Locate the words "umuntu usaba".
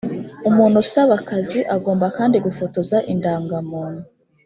0.49-1.13